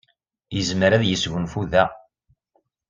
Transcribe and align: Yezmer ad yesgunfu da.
Yezmer 0.55 0.91
ad 0.93 1.03
yesgunfu 1.05 1.63
da. 1.71 1.85